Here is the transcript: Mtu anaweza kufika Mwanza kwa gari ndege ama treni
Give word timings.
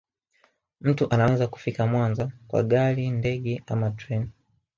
Mtu 0.81 1.09
anaweza 1.13 1.47
kufika 1.47 1.87
Mwanza 1.87 2.31
kwa 2.47 2.63
gari 2.63 3.09
ndege 3.09 3.63
ama 3.67 3.91
treni 3.91 4.29